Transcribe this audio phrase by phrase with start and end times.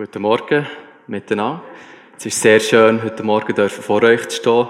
[0.00, 0.66] Guten Morgen
[1.08, 1.62] miteinander.
[2.16, 4.68] Es ist sehr schön, heute Morgen vor euch zu stehen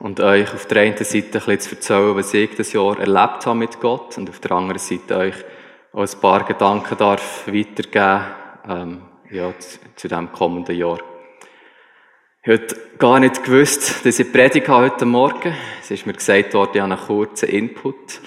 [0.00, 3.46] und euch auf der einen Seite ein bisschen zu erzählen, was ich das Jahr erlebt
[3.46, 5.34] habe mit Gott und auf der anderen Seite euch
[5.92, 8.24] auch ein paar Gedanken darf weitergeben
[8.68, 10.98] ähm, ja, zu, zu dem kommenden Jahr.
[12.42, 12.66] Ich habe
[12.98, 15.54] gar nicht gewusst, dass ich predige heute Morgen.
[15.80, 18.20] Es ist mir gesagt worden, ich habe einen kurzen Input.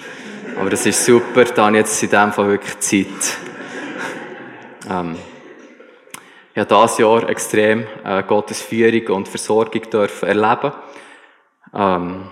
[0.58, 3.36] Aber das ist super, da habe ich jetzt in dem Fall wirklich Zeit.
[4.88, 5.16] Ähm,
[6.56, 10.72] ich habe dieses Jahr extrem äh, Gottes Führung und Versorgung dürfen erleben.
[11.74, 12.28] Ähm,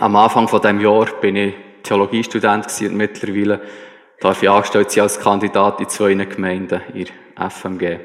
[0.00, 1.54] am Anfang von dem Jahr bin ich
[1.84, 3.60] Theologiestudent und mittlerweile
[4.18, 8.00] darf ich angestellt sein als Kandidat in zwei Gemeinden in FMG.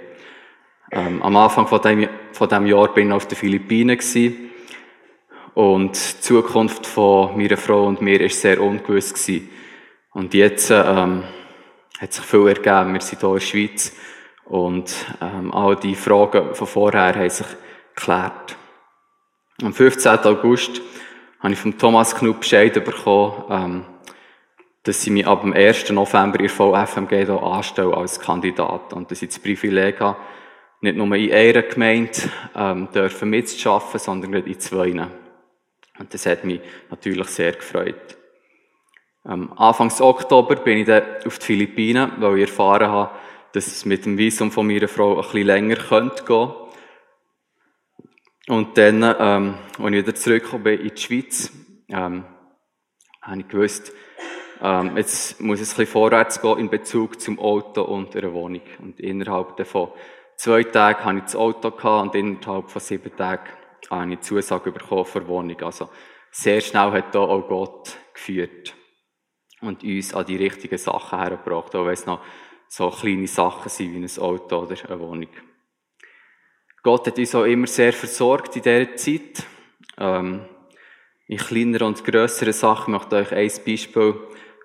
[0.92, 4.52] Ähm, am Anfang von dem, von dem Jahr bin ich auf den Philippinen gewesen.
[5.56, 9.50] und die Zukunft von meiner Frau und mir ist sehr ungewiss gewesen.
[10.12, 11.24] Und jetzt ähm,
[12.00, 12.94] hat sich viel ergeben.
[12.94, 13.92] Wir sind hier in der Schweiz
[14.52, 17.48] und ähm, all die Fragen von vorher haben sich
[17.96, 18.58] geklärt.
[19.64, 20.20] Am 15.
[20.26, 20.82] August
[21.40, 23.86] habe ich von Thomas Knupp Bescheid bekommen, ähm,
[24.84, 25.92] dass sie mich ab dem 1.
[25.92, 30.18] November in VFMG hier anstellen als Kandidat und dass ich das Privileg habe,
[30.82, 32.12] nicht nur in einer Gemeinde
[32.54, 34.92] ähm, dürfen mitzuschaffen, sondern in zwei.
[34.92, 38.18] Und das hat mich natürlich sehr gefreut.
[39.26, 43.12] Ähm, Anfangs Oktober bin ich dann auf die Philippinen, weil ich erfahren habe,
[43.54, 46.52] dass es mit dem Visum von meiner Frau ein bisschen länger könnte gehen.
[48.48, 51.52] Und dann, ähm, als ich wieder zurückgekommen bin in die Schweiz,
[51.90, 52.26] ähm,
[53.22, 53.94] habe ich gewusst,
[54.62, 58.62] ähm, jetzt muss es ein bisschen vorwärts gehen in Bezug zum Auto und einer Wohnung.
[58.80, 59.90] Und innerhalb von
[60.36, 64.20] zwei Tagen hatte ich das Auto gehabt und innerhalb von sieben Tagen habe ich eine
[64.20, 65.60] Zusage bekommen für Wohnung.
[65.62, 65.90] Also
[66.32, 68.76] sehr schnell hat da auch Gott geführt
[69.62, 72.22] und uns an die richtigen Sachen hergebracht, auch wenn es noch
[72.72, 75.28] so kleine Sachen sind wie ein Auto oder eine Wohnung.
[76.82, 79.46] Gott hat uns auch immer sehr versorgt in dieser Zeit.
[79.98, 80.46] Ähm,
[81.28, 84.16] in kleineren und grösseren Sachen möchte ich euch ein Beispiel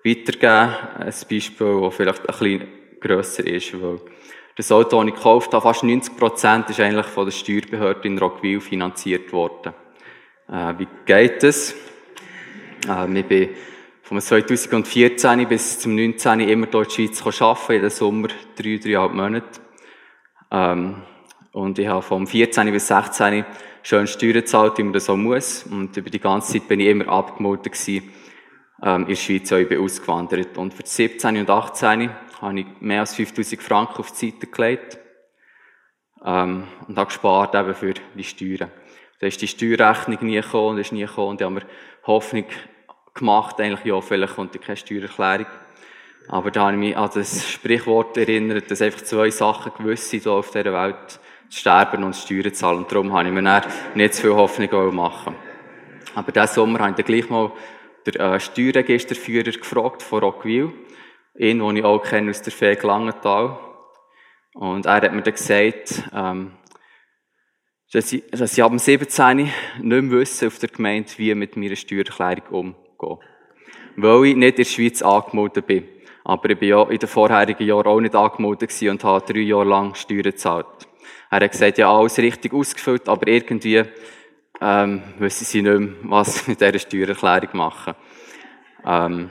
[0.05, 0.75] weitergeben.
[0.99, 2.67] Ein Beispiel, das vielleicht ein bisschen
[3.01, 3.99] grösser ist, weil
[4.55, 8.17] das Auto, das ich gekauft habe, fast 90 Prozent ist eigentlich von der Steuerbehörde in
[8.17, 9.73] Rockville finanziert worden.
[10.47, 11.75] Äh, wie geht es?
[12.87, 13.49] Äh, ich bin
[14.07, 19.13] von 2014 bis zum 19 immer dort in die Schweiz arbeiten, jeden Sommer drei, dreieinhalb
[19.13, 19.59] Monate.
[20.49, 21.03] Ähm,
[21.51, 23.45] und ich habe vom 14 bis 16
[23.83, 25.63] schön Steuern gezahlt, wie man das so muss.
[25.63, 28.09] Und über die ganze Zeit bin ich immer abgemeldet gewesen,
[28.81, 30.57] ähm, in der Schweiz, auch bin ausgewandert.
[30.57, 32.09] Und für 17 und 18
[32.41, 34.99] habe ich mehr als 5000 Franken auf die Seite gelegt.
[36.23, 38.71] Ähm, und habe gespart eben für die Steuern.
[39.19, 41.31] Da ist die Steuerrechnung nie gekommen und ist nie gekommen.
[41.31, 41.65] Und ich habe mir
[42.05, 42.45] Hoffnung
[43.17, 45.47] gemacht, eigentlich, ja, vielleicht kommt keine Steuererklärung.
[46.29, 50.27] Aber da habe ich mich an das Sprichwort erinnert, dass einfach zwei Sachen gewiss sind,
[50.27, 51.19] auf dieser Welt,
[51.49, 52.79] zu sterben und Steuern zahlen.
[52.79, 53.63] Und darum habe ich mir dann
[53.95, 55.35] nicht zu viel Hoffnung machen
[56.15, 57.53] Aber diesen Sommer habe ich dann gleich mal
[58.05, 60.73] den äh, Steuerregisterführer gefragt von Rockville.
[61.37, 63.57] Ihn, den ich auch kenne aus der Fähig Langenthal.
[64.53, 66.51] Und er hat mir dann gesagt, ähm,
[67.93, 69.37] dass ich, dass ich ab dem 17.
[69.37, 73.17] nicht mehr wissen auf der Gemeinde, wie mit meiner Steuererklärung umgeht gehen.
[73.95, 75.87] Weil ich nicht in der Schweiz angemeldet bin.
[76.23, 79.63] Aber ich bin ja in den vorherigen Jahren auch nicht angemeldet und habe drei Jahre
[79.63, 80.65] lang Steuern gezahlt.
[81.29, 83.83] Er hat gesagt, ja, alles richtig ausgefüllt, aber irgendwie,
[84.61, 87.95] ähm, wissen sie nicht mehr, was mit dieser Steuererklärung machen.
[88.85, 89.29] Ähm,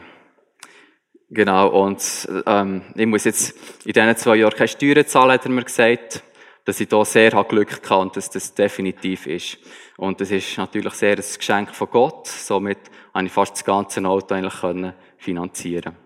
[1.30, 3.56] genau, und, ähm, ich muss jetzt
[3.86, 6.22] in diesen zwei Jahren keine Steuern zahlen, hat er mir gesagt,
[6.66, 9.58] dass ich da sehr Glück hatte und dass das definitiv ist.
[9.96, 12.26] Und das ist natürlich sehr ein Geschenk von Gott.
[12.26, 12.78] Somit
[13.14, 15.96] habe ich fast das ganze Auto eigentlich finanzieren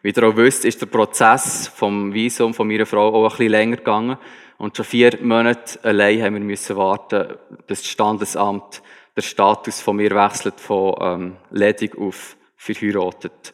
[0.00, 3.50] Wie ihr auch wisst, ist der Prozess vom Visum von meiner Frau auch ein bisschen
[3.50, 4.16] länger gegangen.
[4.56, 7.34] Und schon vier Monate allein haben wir müssen warten,
[7.66, 8.82] dass das Standesamt
[9.14, 13.52] der Status von mir wechselt von ähm, ledig auf verheiratet.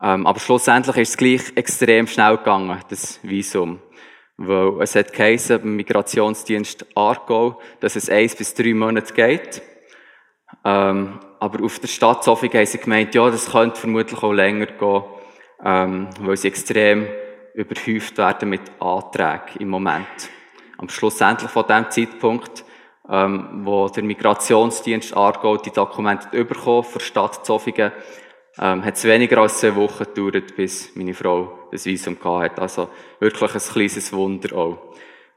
[0.00, 3.80] Ähm, aber schlussendlich ist es gleich extrem schnell gegangen, das Visum.
[4.42, 9.60] Weil es hat geheißen, beim Migrationsdienst Aargau, dass es eins bis drei Monate geht.
[10.64, 14.64] Ähm, aber auf der Stadt Sofia haben sie gemeint, ja, das könnte vermutlich auch länger
[14.64, 15.02] gehen,
[15.62, 17.06] ähm, weil sie extrem
[17.52, 20.30] überhäuft werden mit Anträgen im Moment.
[20.78, 22.64] Am schlussendlich von dem Zeitpunkt,
[23.10, 27.92] ähm, wo der Migrationsdienst Aargau die Dokumente bekommen für Stadt Zofingen,
[28.58, 32.58] ähm, hat es weniger als zwei Wochen gedauert, bis meine Frau das Visum hat.
[32.58, 32.88] Also
[33.20, 34.78] wirklich ein kleines Wunder auch.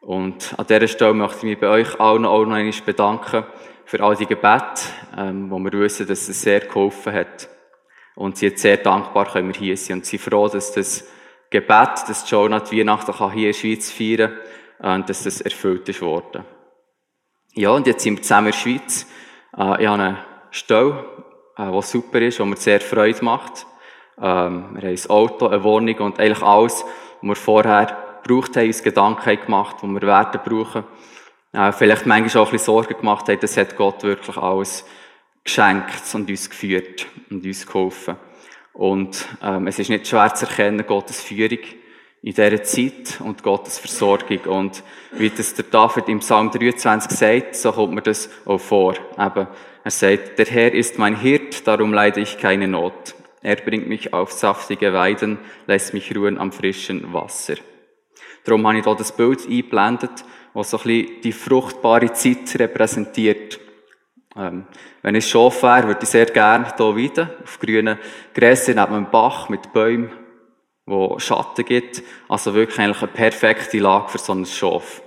[0.02, 3.46] Und an dieser Stelle möchte ich mich bei euch allen auch noch einmal bedanken
[3.86, 4.82] für all die Gebete,
[5.18, 7.48] ähm, wo wir wissen, dass es sehr geholfen hat.
[8.16, 11.08] Und sie sind sehr dankbar, können wir hier sein und sind froh, dass das
[11.50, 14.34] Gebet, dass Jonah die Weihnachten kann hier in der Schweiz feiern
[14.82, 16.44] kann, äh, dass das erfüllt ist worden.
[17.54, 19.08] Ja, und jetzt sind wir zusammen in der Schweiz.
[19.56, 21.06] Äh, ich habe eine Stelle,
[21.58, 23.66] äh, die super ist, die mir sehr Freude macht.
[24.22, 26.84] Ähm, wir haben ein Auto, eine Wohnung und eigentlich alles,
[27.22, 30.84] was wir vorher gebraucht haben, uns Gedanken gemacht, die wir werden brauchen.
[31.54, 34.86] Äh, vielleicht manchmal auch ein bisschen Sorgen gemacht haben, das hat Gott wirklich alles
[35.44, 38.16] geschenkt und uns geführt und uns geholfen.
[38.74, 41.60] Und ähm, es ist nicht schwer zu erkennen, Gottes Führung
[42.24, 44.40] in dieser Zeit und Gottes Versorgung.
[44.46, 44.82] Und
[45.12, 48.96] wie das der David im Psalm 23 sagt, so kommt mir das auch vor.
[49.20, 49.48] Eben,
[49.84, 53.16] er sagt, der Herr ist mein Hirt, darum leide ich keine Not.
[53.42, 55.38] Er bringt mich auf saftige Weiden,
[55.68, 57.56] lässt mich ruhen am frischen Wasser.
[58.46, 60.24] Darum habe ich hier das Bild eingeblendet,
[60.54, 63.60] was so ein bisschen die fruchtbare Zeit repräsentiert.
[64.38, 64.66] Ähm,
[65.02, 68.00] wenn ich Schaf wäre, würde ich sehr gerne hier weiden, auf grünen
[68.34, 70.10] Gräsern neben einem Bach mit Bäumen,
[70.86, 72.04] wo Schatten gibt.
[72.28, 75.02] Also wirklich eigentlich eine perfekte Lage für so ein Schaf.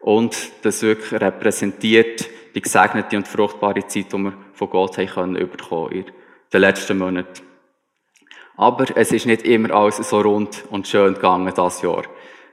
[0.00, 5.50] Und das wirklich repräsentiert die gesegnete und fruchtbare Zeit, die wir von Gott haben können
[5.50, 6.04] bekommen in
[6.52, 7.42] den letzten Monaten.
[8.56, 12.04] Aber es ist nicht immer alles so rund und schön gegangen das Jahr.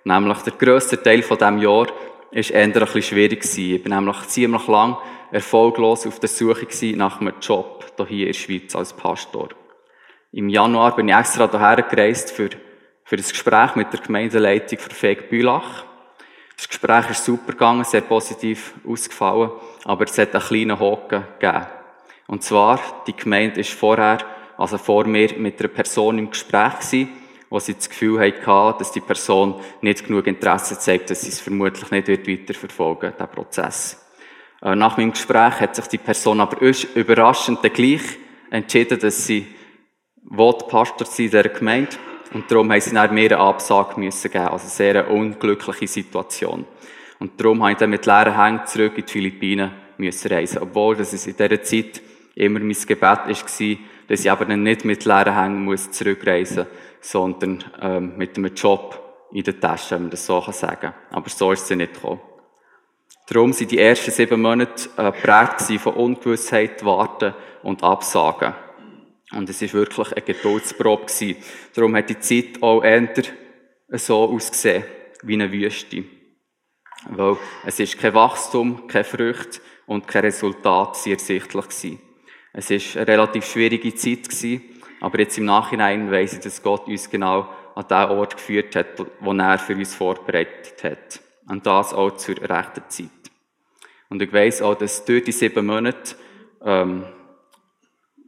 [0.04, 1.88] Nämlich der grösste Teil von diesem Jahr
[2.32, 3.76] ist eher ein schwierig gewesen.
[3.76, 4.98] Ich bin nämlich ziemlich lang
[5.32, 6.68] erfolglos auf der Suche
[6.98, 9.50] nach einem Job hier in der Schweiz als Pastor.
[10.36, 12.50] Im Januar bin ich extra hierher gereist für,
[13.04, 15.86] für ein Gespräch mit der Gemeindeleitung für Feg Bülach.
[16.58, 19.52] Das Gespräch ist super gegangen, sehr positiv ausgefallen,
[19.84, 21.68] aber es hat einen kleinen Haken gegeben.
[22.26, 24.18] Und zwar, die Gemeinde ist vorher,
[24.58, 27.10] also vor mir, mit einer Person im Gespräch gewesen,
[27.52, 31.42] wo sie das Gefühl hatten, dass die Person nicht genug Interesse zeigt, dass sie es
[31.42, 34.04] vermutlich nicht weiterverfolgen wird, der Prozess.
[34.64, 36.60] Äh, nach meinem Gespräch hat sich die Person aber
[36.96, 38.18] überraschend gleich
[38.50, 39.46] entschieden, dass sie
[40.30, 41.92] Pastor sein in dieser Gemeinde.
[42.34, 44.48] Und darum haben sie dann mir eine Absage müssen geben.
[44.48, 46.66] Also sehr eine unglückliche Situation.
[47.20, 50.60] Und darum habe ich dann mit leeren Hängen zurück in die Philippinen müssen reisen.
[50.62, 52.02] Obwohl, dass es in dieser Zeit
[52.36, 57.64] immer mein Gebet war, dass ich aber nicht mit leeren Hängen muss zurückreisen muss, sondern
[57.82, 59.00] ähm, mit einem Job
[59.32, 60.94] in der Tasche, wenn man das so sagen kann.
[61.12, 62.22] Aber so ist es nicht gekommen.
[63.28, 67.34] Darum sind die ersten sieben Monate äh, geprägt von Ungewissheit, Warten
[67.64, 68.54] und Absagen.
[69.36, 71.38] Und es ist wirklich eine Geduldsprobe gewesen.
[71.74, 73.08] Darum hat die Zeit auch eher
[73.90, 74.84] so ausgesehen,
[75.24, 76.04] wie eine Wüste.
[77.10, 82.00] Weil es ist kein Wachstum, keine Früchte und kein Resultat ersichtlich gewesen.
[82.54, 84.62] Es ist eine relativ schwierige Zeit gewesen,
[85.02, 89.06] aber jetzt im Nachhinein weiss ich, dass Gott uns genau an den Ort geführt hat,
[89.20, 91.20] wo er für uns vorbereitet hat.
[91.50, 93.10] Und das auch zur rechten Zeit.
[94.10, 96.16] Und ich weiss auch, dass durch die sieben Monate
[96.64, 97.06] ähm,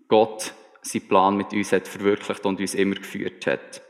[0.07, 0.53] Gott
[0.85, 3.81] seinen Plan mit uns hat verwirklicht und uns immer geführt hat.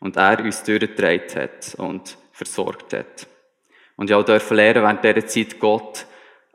[0.00, 3.26] Und er uns durchgetragen hat und versorgt hat.
[3.96, 6.06] Und ich auch dürfen lernen, während dieser Zeit Gott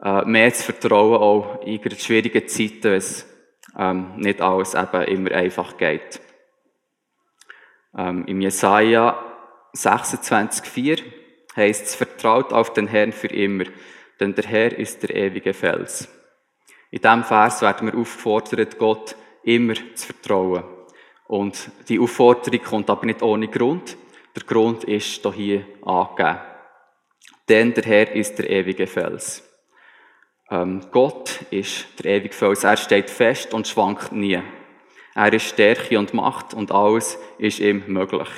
[0.02, 3.26] äh, mehr zu vertrauen, auch in schwierigen Zeiten, wenn es
[3.78, 6.22] ähm, nicht alles eben immer einfach geht.
[7.98, 9.24] Ähm, Im Jesaja
[9.76, 11.02] 26,4
[11.56, 13.66] heißt es, vertraut auf den Herrn für immer,
[14.20, 16.08] denn der Herr ist der ewige Fels.
[16.92, 20.64] In diesem Vers werden wir aufgefordert, Gott immer zu vertrauen.
[21.28, 23.98] Und die Aufforderung kommt aber nicht ohne Grund.
[24.36, 26.40] Der Grund ist hier angegeben.
[27.48, 29.44] Denn der Herr ist der ewige Fels.
[30.50, 32.63] Ähm, Gott ist der ewige Fels.
[32.63, 34.42] Er steht fest und schwankt nie.
[35.15, 38.30] Er ist Stärke und Macht und alles ist ihm möglich.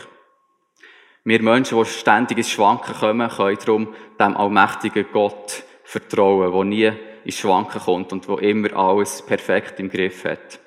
[1.24, 6.92] Wir Menschen, die ständig ins Schwanken kommen, können darum dem allmächtigen Gott vertrauen, der nie
[7.24, 10.60] ins Schwanken kommt und wo immer alles perfekt im Griff hat.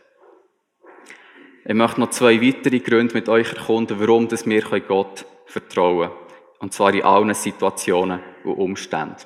[1.68, 6.20] Ich möchte noch zwei weitere Gründe mit euch erkunden, warum wir Gott vertrauen können.
[6.60, 9.16] Und zwar in allen Situationen und Umständen.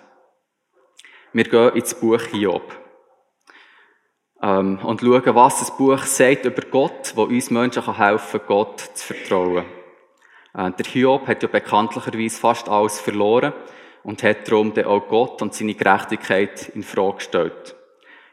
[1.35, 2.63] Wir gehen ins Buch Hiob.
[4.41, 8.81] Ähm, und schauen, was das Buch sagt über Gott, wo uns Menschen helfen kann, Gott
[8.81, 9.67] zu vertrauen.
[10.55, 13.53] Äh, der Hiob hat ja bekanntlicherweise fast alles verloren
[14.03, 17.77] und hat darum dann auch Gott und seine Gerechtigkeit in Frage gestellt.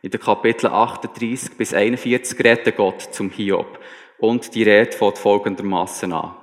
[0.01, 3.79] In den Kapiteln 38 bis 41 redet Gott zum Hiob
[4.19, 6.35] und die Rede fängt folgendermaßen an.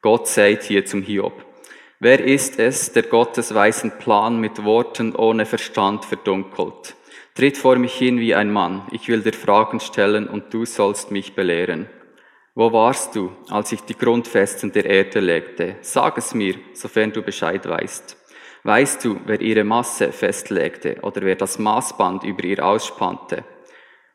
[0.00, 1.44] Gott sagt hier zum Hiob,
[2.00, 6.96] Wer ist es, der Gottes weisen Plan mit Worten ohne Verstand verdunkelt?
[7.34, 11.10] Tritt vor mich hin wie ein Mann, ich will dir Fragen stellen und du sollst
[11.10, 11.88] mich belehren.
[12.54, 15.76] Wo warst du, als ich die Grundfesten der Erde legte?
[15.80, 18.23] Sag es mir, sofern du Bescheid weißt.
[18.66, 23.44] Weißt du, wer ihre Masse festlegte oder wer das Maßband über ihr ausspannte?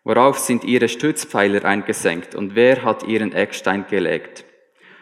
[0.03, 4.46] Worauf sind ihre Stützpfeiler eingesenkt und wer hat ihren Eckstein gelegt?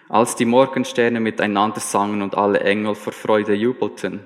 [0.10, 4.25] Als die Morgensterne miteinander sangen und alle Engel vor Freude jubelten,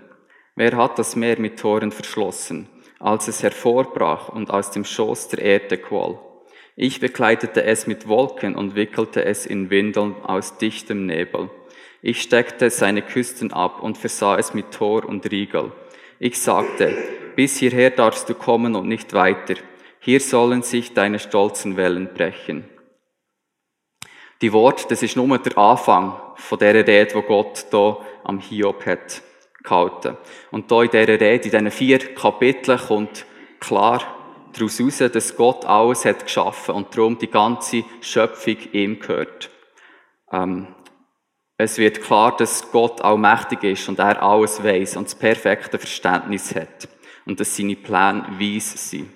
[0.55, 2.67] wer hat das Meer mit Toren verschlossen,
[2.99, 6.17] als es hervorbrach und aus dem Schoß der Erde quoll?
[6.75, 11.51] Ich bekleidete es mit Wolken und wickelte es in Windeln aus dichtem Nebel.
[12.01, 15.71] Ich steckte seine Küsten ab und versah es mit Tor und Riegel.
[16.19, 16.97] Ich sagte,
[17.35, 19.55] bis hierher darfst du kommen und nicht weiter.
[19.99, 22.67] Hier sollen sich deine stolzen Wellen brechen.
[24.41, 28.83] Die Wort, das ist nur der Anfang von der Rede, wo Gott da am Hiob
[28.87, 29.21] hat
[29.63, 30.17] gehalten.
[30.49, 33.25] Und da in dieser Rede, in diesen vier Kapiteln kommt
[33.59, 34.01] klar
[34.53, 39.49] daraus heraus, dass Gott alles hat geschaffen und darum die ganze Schöpfung ihm gehört.
[40.31, 40.67] Ähm,
[41.61, 46.55] es wird klar, dass Gott allmächtig ist und er alles weiß und das perfekte Verständnis
[46.55, 46.89] hat
[47.25, 49.09] und dass seine Pläne weise sind.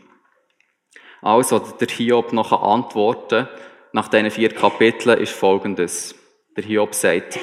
[1.21, 3.47] Also, der Hiob noch antworten
[3.93, 6.13] nach diesen vier Kapiteln ist folgendes.
[6.55, 7.39] Der Hiob sagt,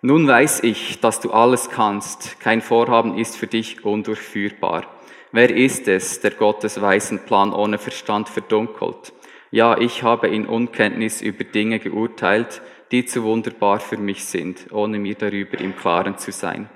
[0.00, 2.38] nun weiß ich, dass du alles kannst.
[2.40, 4.86] Kein Vorhaben ist für dich undurchführbar.
[5.32, 9.12] Wer ist es, der Gottes weisen Plan ohne Verstand verdunkelt?
[9.50, 14.98] Ja, ich habe in Unkenntnis über Dinge geurteilt, die zu wunderbar für mich sind, ohne
[14.98, 16.68] mir darüber im Klaren zu sein.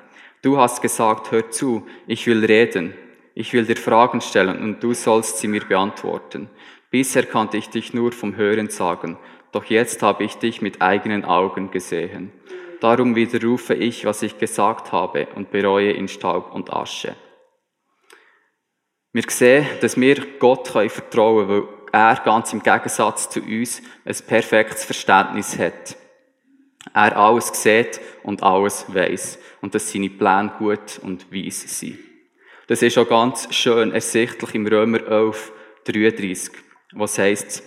[0.43, 2.95] Du hast gesagt, hör zu, ich will reden.
[3.35, 6.51] Ich will dir Fragen stellen und du sollst sie mir beantworten.
[6.91, 9.17] Bisher kannte ich dich nur vom Hören sagen,
[9.53, 12.33] doch jetzt habe ich dich mit eigenen Augen gesehen.
[12.81, 17.15] Darum widerrufe ich, was ich gesagt habe und bereue in Staub und Asche.
[19.13, 24.17] Wir sehen, dass wir Gott vertrauen können, weil er ganz im Gegensatz zu uns ein
[24.27, 25.97] perfektes Verständnis hat.
[26.95, 31.99] Er alles sieht und alles weiß und dass seine Pläne gut und weise sind.
[32.67, 35.53] Das ist auch ganz schön ersichtlich im Römer 11,
[35.85, 36.53] 33,
[36.93, 37.63] was heißt,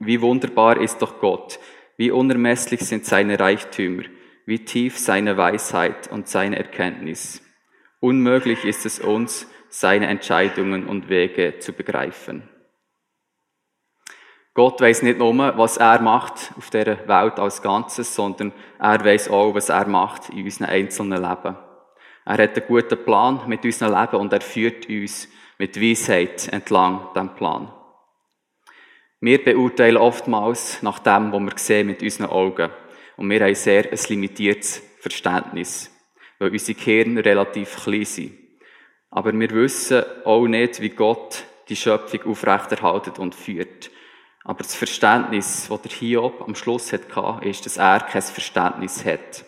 [0.00, 1.58] wie wunderbar ist doch Gott,
[1.96, 4.02] wie unermesslich sind seine Reichtümer,
[4.46, 7.42] wie tief seine Weisheit und seine Erkenntnis.
[8.00, 12.49] Unmöglich ist es uns, seine Entscheidungen und Wege zu begreifen.
[14.54, 19.30] Gott weiß nicht nur, was er macht auf der Welt als Ganzes, sondern er weiß
[19.30, 21.56] auch, was er macht in unseren einzelnen Leben.
[22.24, 25.28] Er hat einen guten Plan mit unserem Leben und er führt uns
[25.58, 27.72] mit Weisheit entlang dem Plan.
[29.20, 32.70] Wir beurteilen oftmals nach dem, was wir sehen mit unseren Augen.
[33.16, 35.94] Und wir haben sehr ein limitiertes Verständnis,
[36.38, 38.32] weil unsere Gehirne relativ klein sind.
[39.10, 43.90] Aber wir wissen auch nicht, wie Gott die Schöpfung aufrechterhaltet und führt.
[44.50, 49.44] Aber das Verständnis, das der Hiob am Schluss hatte, ist, dass er kein Verständnis hat.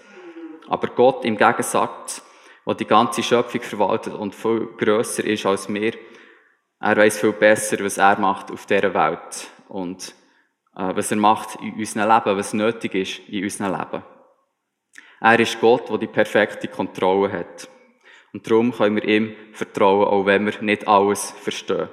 [0.68, 2.22] Aber Gott im Gegensatz
[2.64, 5.94] der die ganze Schöpfung verwaltet und viel grösser ist als wir.
[6.78, 10.14] Er weiß viel besser, was er macht auf dieser Welt und
[10.76, 14.04] äh, was er macht in unserem Leben, was nötig ist in unserem Leben.
[15.20, 17.68] Er ist Gott, der die perfekte Kontrolle hat.
[18.32, 21.88] Und darum können wir ihm vertrauen, auch wenn wir nicht alles verstehen.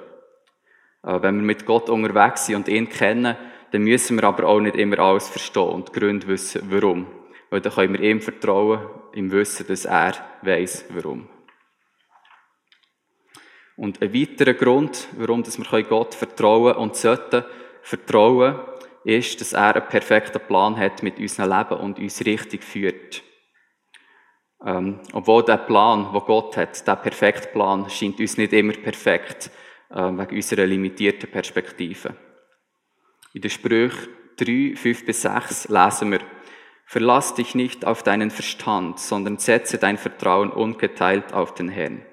[1.02, 3.36] Äh, wenn wir mit Gott unterwegs sind und ihn kennen,
[3.72, 7.06] dann müssen wir aber auch nicht immer alles verstehen und Gründe wissen, warum.
[7.50, 8.80] Weil dann können wir ihm vertrauen,
[9.12, 11.28] im Wissen, dass er weiß, warum.
[13.76, 17.44] Und ein weiterer Grund, warum wir Gott vertrauen und sollten
[17.82, 18.60] vertrauen,
[19.04, 23.22] ist, dass er einen perfekten Plan hat mit unserem Leben und uns richtig führt.
[24.64, 29.50] Ähm, obwohl der Plan, wo Gott hat, der perfekte Plan, scheint uns nicht immer perfekt,
[29.90, 32.14] wegen unserer limitierten Perspektive.
[33.32, 36.20] In den Sprüchen 3, 5 bis 6 lesen wir,
[36.90, 42.04] Verlass dich nicht auf deinen Verstand, sondern setze dein Vertrauen ungeteilt auf den Herrn.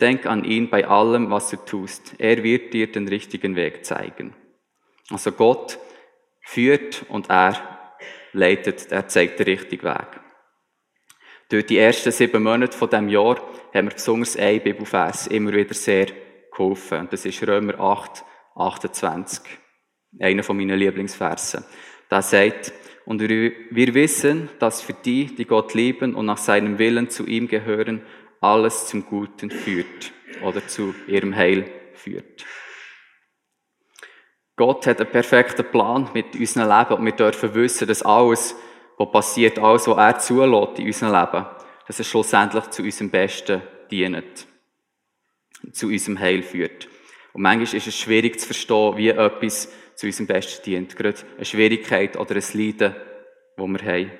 [0.00, 2.16] Denk an ihn bei allem, was du tust.
[2.18, 4.34] Er wird dir den richtigen Weg zeigen.
[5.10, 5.78] Also Gott
[6.42, 7.54] führt und er
[8.32, 10.20] leitet, er zeigt den richtigen Weg.
[11.48, 13.36] Durch die ersten sieben Monate von dem Jahr
[13.72, 16.08] haben wir besonders ein Bibelfers immer wieder sehr
[16.60, 17.00] geholfen.
[17.00, 18.24] Und das ist Römer 8,
[18.54, 19.42] 28.
[20.18, 21.64] Einer von meinen Lieblingsversen.
[22.08, 22.72] Da sagt,
[23.06, 27.48] und wir wissen, dass für die, die Gott lieben und nach seinem Willen zu ihm
[27.48, 28.02] gehören,
[28.40, 30.12] alles zum Guten führt
[30.42, 32.44] oder zu ihrem Heil führt.
[34.56, 38.54] Gott hat einen perfekten Plan mit unserem Leben und wir dürfen wissen, dass alles,
[38.98, 41.46] was passiert, alles, was er zulässt in unserem Leben,
[41.86, 44.46] dass es schlussendlich zu unserem Besten dient,
[45.72, 46.88] zu unserem Heil führt.
[47.32, 50.96] Und manchmal ist es schwierig zu verstehen, wie etwas zu unserem Besten dient.
[50.96, 52.94] Gerade eine Schwierigkeit oder ein Leiden,
[53.56, 54.10] das wir haben.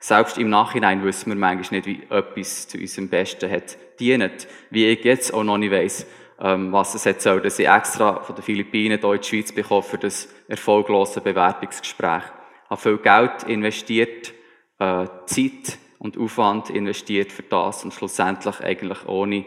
[0.00, 4.48] Selbst im Nachhinein wissen wir manchmal nicht, wie etwas zu unserem Besten hat dient.
[4.70, 6.06] Wie ich jetzt auch noch nicht weiss,
[6.40, 9.52] ähm, was es jetzt soll, dass ich extra von den Philippinen hier in die Schweiz
[9.52, 12.24] bekomme für das erfolglose Bewerbungsgespräch.
[12.64, 14.32] Ich habe viel Geld investiert,
[14.78, 19.44] äh, Zeit und Aufwand investiert für das und schlussendlich eigentlich ohne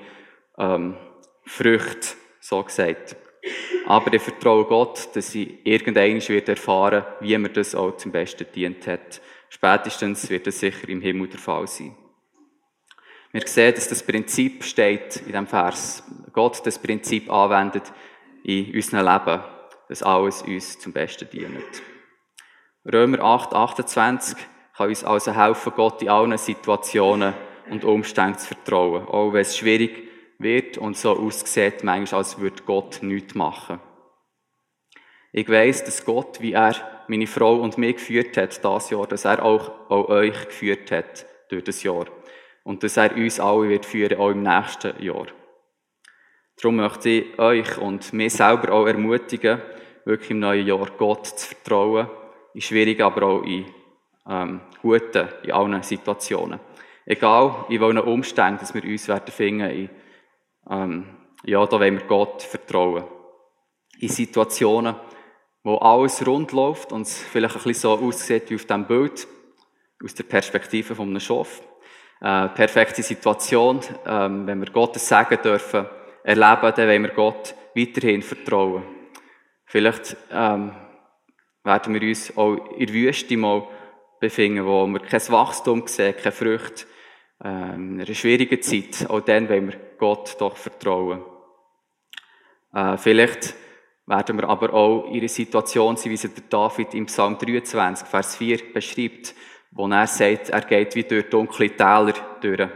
[0.57, 0.97] ähm,
[1.45, 3.15] Früchte, so gesagt.
[3.85, 8.47] Aber ich vertraue Gott, dass ich irgendwann wird erfahren wie mir das auch zum Besten
[8.53, 9.21] dient hat.
[9.50, 11.95] Spätestens wird das sicher im Himmel der Fall sein.
[13.31, 16.03] Wir sehen, dass das Prinzip steht in diesem Vers.
[16.33, 17.91] Gott das Prinzip anwendet
[18.43, 19.43] in unserem Leben,
[19.89, 21.83] dass alles uns zum Besten dient.
[22.91, 24.38] Römer 8, 28
[24.75, 27.33] kann uns also helfen, Gott in allen Situationen
[27.69, 29.05] und Umständen zu vertrauen.
[29.07, 30.05] Auch wenn es schwierig
[30.39, 33.80] wird und so aussieht, manchmal, als würde Gott nichts machen.
[35.32, 36.75] Ich weiss, dass Gott, wie er
[37.08, 41.25] meine Frau und mich geführt hat, das Jahr, dass er auch, auch euch geführt hat
[41.50, 42.06] durch das Jahr
[42.63, 45.27] und dass er uns alle wird führen, auch im nächsten Jahr.
[46.58, 49.62] Darum möchte ich euch und mir selber auch ermutigen,
[50.06, 52.08] wirklich im neuen Jahr Gott zu vertrauen,
[52.54, 53.65] in schwierigen, aber auch in
[54.27, 56.60] ähm, guten, in allen Situationen.
[57.06, 59.89] Egal in welchen Umständen, dass wir uns werden finden, in,
[60.69, 61.05] ähm,
[61.43, 63.03] ja, da wollen wir Gott vertrauen.
[64.00, 64.95] In Situationen,
[65.63, 69.27] wo alles rund läuft und es vielleicht ein bisschen so aussieht wie auf diesem Bild,
[70.03, 71.62] aus der Perspektive von einem Schaf
[72.22, 75.86] äh, perfekte Situation, ähm, wenn wir Gottes Segen dürfen
[76.24, 78.84] erleben, dann wollen wir Gott weiterhin vertrauen.
[79.65, 80.72] Vielleicht ähm,
[81.63, 83.67] werden wir uns auch in der Wüste mal
[84.19, 86.86] befinden, wo wir kein Wachstum sehen, keine Früchte,
[87.43, 89.10] ähm, in einer schwierigen Zeit.
[89.10, 91.23] Auch dann wollen wir Gott doch vertrauen.
[92.73, 93.55] Äh, vielleicht
[94.05, 98.35] werden wir aber auch einer Situation sein, wie sie der David im Psalm 23, Vers
[98.35, 99.33] 4 beschreibt,
[99.71, 102.69] wo er sagt, er geht wie durch dunkle Täler durch.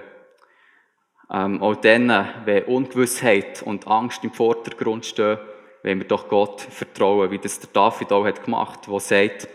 [1.32, 2.10] Ähm, auch dann,
[2.46, 5.38] wenn Ungewissheit und Angst im Vordergrund stehen,
[5.84, 9.48] wenn wir doch Gott vertrauen, wie das der David auch hat gemacht, wo sagt,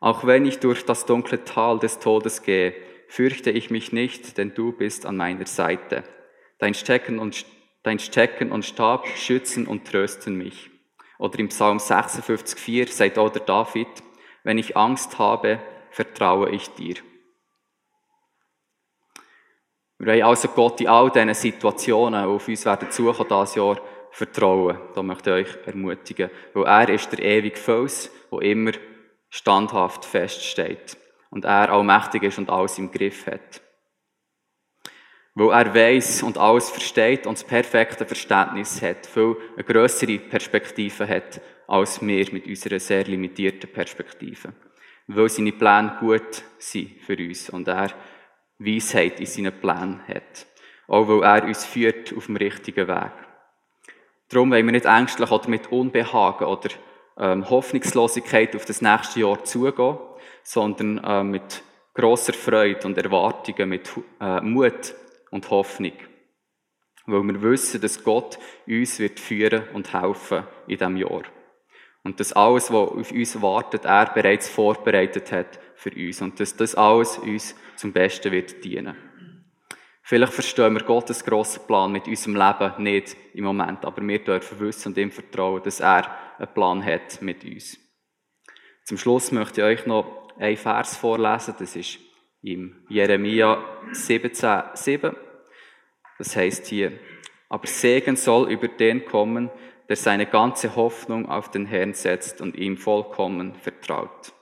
[0.00, 2.74] auch wenn ich durch das dunkle Tal des Todes gehe,
[3.06, 6.02] fürchte ich mich nicht, denn du bist an meiner Seite.
[6.62, 7.44] Dein Stecken und,
[7.82, 10.70] dein Stecken und Stab schützen und trösten mich.
[11.18, 13.88] Oder im Psalm 56,4 sagt auch der David,
[14.44, 15.58] wenn ich Angst habe,
[15.90, 16.94] vertraue ich dir.
[19.98, 23.80] Wir wollen also Gott in all diesen Situationen, die auf uns werden suchen, dieses Jahr
[24.12, 24.78] vertrauen.
[24.94, 26.30] Da möchte ich euch ermutigen.
[26.54, 28.70] Weil er ist der ewige Fels, der immer
[29.30, 30.96] standhaft feststeht.
[31.28, 33.62] Und er allmächtig ist und alles im Griff hat.
[35.34, 41.08] Weil er weiß und alles versteht und das perfekte Verständnis hat, viel eine grössere Perspektive
[41.08, 44.52] hat als wir mit unserer sehr limitierten Perspektive
[45.06, 47.90] weil seine Pläne gut sind für uns und er
[48.58, 50.46] Weisheit in seinen Plänen hat.
[50.88, 53.12] Auch weil er uns führt auf dem richtigen Weg.
[54.28, 56.70] Darum wollen wir nicht ängstlich oder mit Unbehagen oder
[57.18, 59.98] ähm, Hoffnungslosigkeit auf das nächste Jahr zugehen,
[60.42, 61.62] sondern äh, mit
[61.94, 63.90] großer Freude und Erwartungen, mit
[64.20, 64.94] äh, Mut
[65.32, 65.94] und Hoffnung.
[67.06, 71.22] Weil wir wissen, dass Gott uns wird führen und helfen in diesem Jahr.
[72.04, 76.22] Und dass alles, was auf uns wartet, er bereits vorbereitet hat für uns.
[76.22, 78.96] Und dass das alles uns zum Besten wird dienen.
[80.04, 84.60] Vielleicht verstehen wir Gottes grossen Plan mit unserem Leben nicht im Moment, aber wir dürfen
[84.60, 86.06] wissen und ihm vertrauen, dass er
[86.38, 87.78] einen Plan hat mit uns.
[88.84, 91.98] Zum Schluss möchte ich euch noch einen Vers vorlesen, das ist
[92.42, 95.14] im Jeremia 17,7.
[96.18, 96.98] Das heißt hier,
[97.48, 99.50] aber Segen soll über den kommen,
[99.88, 104.32] der seine ganze Hoffnung auf den Herrn setzt und ihm vollkommen vertraut.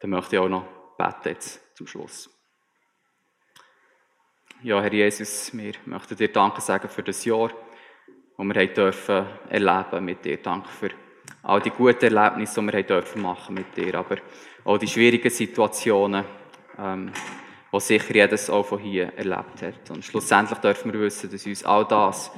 [0.00, 2.30] Dann möchte ich auch noch beten jetzt zum Schluss.
[4.62, 7.50] Ja, Herr Jesus, wir möchten dir Danke sagen für das Jahr,
[8.36, 10.38] das wir dürfen erleben mit dir.
[10.38, 10.90] Danke für
[11.42, 14.16] all die guten Erlebnisse, die wir dürfen machen mit dir, aber
[14.64, 16.24] auch die schwierigen Situationen,
[16.78, 17.12] ähm,
[17.72, 19.90] die sicher jedes auch von hier erlebt hat.
[19.90, 22.30] Und schlussendlich dürfen wir wissen, dass uns all das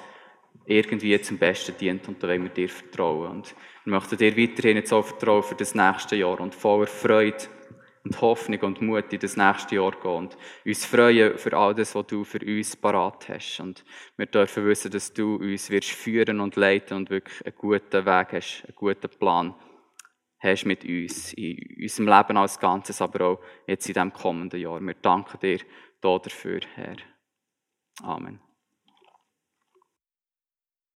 [0.67, 3.31] irgendwie zum Besten dient und da wollen wir dir vertrauen.
[3.31, 7.47] Und wir möchten dir weiterhin jetzt auch vertrauen für das nächste Jahr und voller Freude
[8.09, 11.95] und Hoffnung und Mut in das nächste Jahr gehen und uns freuen für all das,
[11.95, 13.61] was du für uns parat hast.
[13.61, 13.85] Und
[14.17, 18.33] wir dürfen wissen, dass du uns wirst führen und leiten und wirklich einen guten Weg
[18.33, 19.55] hast, einen guten Plan
[20.41, 24.81] hast mit uns, in unserem Leben als Ganzes, aber auch jetzt in diesem kommenden Jahr.
[24.81, 25.59] Wir danken dir
[26.01, 26.97] dafür, Herr.
[28.03, 28.48] Amen.